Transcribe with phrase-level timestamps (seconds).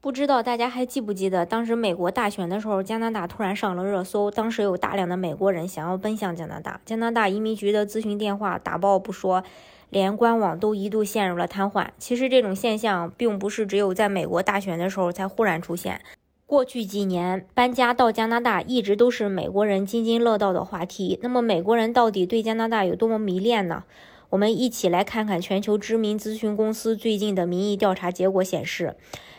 [0.00, 4.30] 不知道大家还记不记得，当时美国大选的时候，加拿大突然上了热搜。
[4.30, 9.42] 当时有大量的美国人想要奔向加拿大，加拿大移民局的咨询电话打爆不说，
[9.90, 11.88] 连官网都一度陷入了瘫痪。
[11.98, 16.00] 其实这种现象并不是只有在美国大选的时候才忽然出现，
[16.46, 21.18] 过去几年搬家到加拿大一直都是美国人津津乐道的话题。
[21.24, 23.82] 那么美国人到底对加拿大有多么迷恋呢？
[24.30, 28.94] 我们一起来看看全球知名咨询公司最近的民意调查结果显示。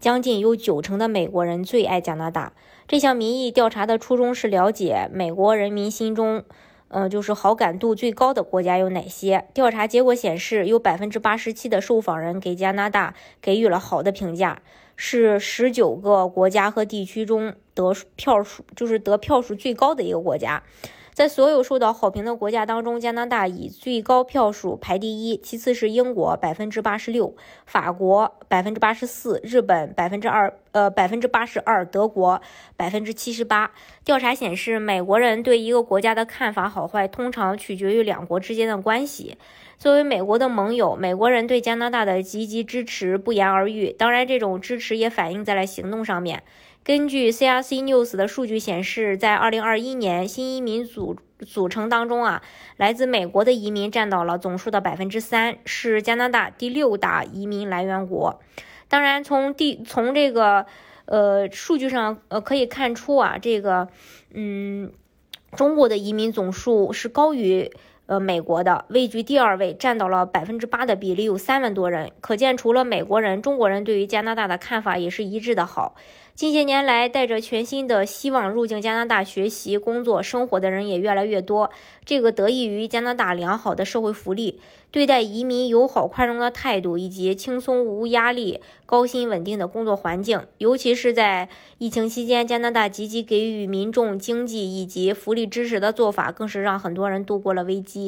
[0.00, 2.52] 将近有九成的美国人最爱加拿大。
[2.88, 6.42] 这项民意调查的初衷是了解美国人民心中，
[6.88, 9.46] 呃，就是好感度最高的国家有哪些。
[9.54, 14.60] 调查结果显示，有百分之八十七的受访人给加拿大给予了好的评价，
[14.96, 20.62] 是十九个国家和地区中得票数就是得票数最高的一个国家。
[21.12, 27.34] 在所有受到好评的国家当中，加拿大以最高票数排第一，其次是英国百分之八十六，
[27.66, 32.40] 法国百分之八十四，日本百分之二，呃百分之八十二，德国
[32.76, 33.72] 百分之七十八。
[34.04, 39.36] 调查显示，美国人对一个国家的看法好坏，通常取决于两国之间的关系。
[39.76, 43.90] 作为美国的盟友，美国人对加拿大的积极支持不言而喻。
[43.92, 46.42] 当然，这种支持也反映在了行动上面。
[46.82, 52.42] 根据 CRC News 的数据显示，在2021年新移民组组成当中啊，
[52.78, 58.40] 来自美国的移民占到了总数的百分之三，是加拿大第六大移民来源国。
[58.88, 60.64] 当然，从第从这个
[61.04, 63.88] 呃数据上呃可以看出啊，这个
[64.32, 64.90] 嗯
[65.54, 67.70] 中国的移民总数是高于。
[68.10, 72.10] 呃，美国的位居第二位，占到了百分之八的比例，有三万多人。
[72.20, 75.94] 可见，除了美国人，中国人对于加拿大的看法也是一致的好。
[76.34, 81.70] 近些年来，带着全新的希望入境加拿大学习、工作、生活的人也越来越多。
[82.04, 84.58] 这个得益于加拿大良好的社会福利、
[84.90, 90.46] 对待移民友好宽容的态度，以及轻松无压力、高薪稳定的工作环境。
[90.56, 97.99] 尤其是在疫情期间，加拿大积极给予民众经济以及福利支持的做法，更是让很多人度过了危机，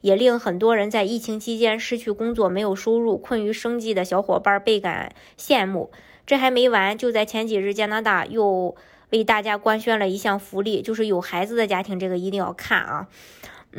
[0.00, 5.90] 也令很多人在疫情期间失去工作、没有收入、困于生计的小伙伴倍感羡慕。
[6.26, 8.74] 这还没完，就在前几日，加拿大又。
[9.10, 13.06] 为大家官宣了一项福利，就是有孩子的家庭，这个一定要看啊。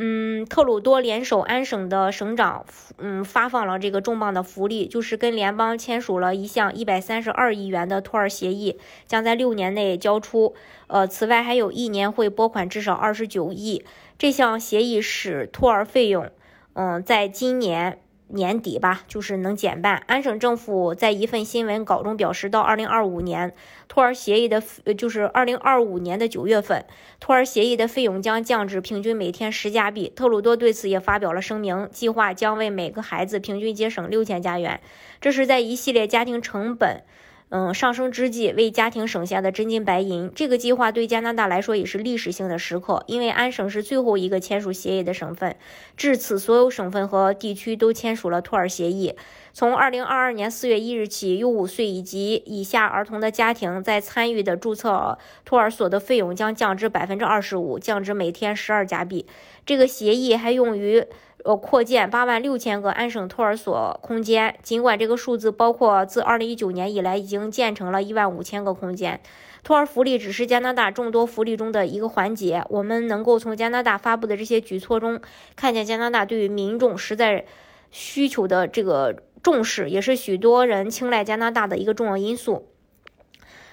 [0.00, 2.64] 嗯，特鲁多联手安省的省长，
[2.98, 10.54] 嗯，发放了这个重磅的福利，就是跟联邦签署了一项一百三十二亿元的托儿协议，将在六年内交出。
[10.86, 13.84] 呃，此外还有一年会拨款至少二十九亿。
[14.16, 16.30] 这项协议使托儿费用，
[16.74, 17.98] 嗯，在今年。
[18.28, 19.96] 年底吧，就是能减半。
[20.06, 23.54] 安省政府在一份新闻稿中表示，到二零二五年，
[23.88, 24.62] 托儿协议的，
[24.96, 26.84] 就是二零二五年的九月份，
[27.18, 30.12] 托儿协议的费用将降至平均每天十加币。
[30.14, 34.80] 特鲁多对此也发表了声明，计划将为每个孩子平均节省六千加元。
[35.20, 37.02] 这是在一系列家庭成本。
[37.50, 40.30] 嗯，上升之际，为家庭省下的真金白银。
[40.34, 45.56] 这个计划对加拿大来说也是历史性的时刻，因为安省是最后一个签署协议的省份。
[45.96, 49.14] 至此，所有省份和地区都签署了托儿协议。
[49.54, 59.24] 从二零二二年四月一日起，有五岁以及以下儿童的家庭在参与的注册托儿所的费用将降至百分之二十五，降至每天十二加币。
[59.64, 61.06] 这个协议还用于。
[61.44, 69.20] 呃，扩建八万六千个安省托儿所空间，尽管这个数字包括自二零一九年以来已经建成了一万五千个空间。
[69.62, 72.64] 托儿福利只是加拿大众多福利中的一个环节。
[72.70, 75.20] 我们能够从加拿大发布的这些举措中，
[75.56, 77.44] 看见加拿大对于民众实在
[77.90, 82.66] 需求的这个重视，也是许多人青睐加拿大的一个重要因素。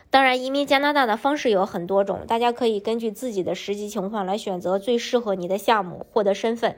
[0.10, 6.78] 当然，移民加拿大的方式有很多种，大家可以根据自己的实际情况来选择最适合你的项目，获得身份。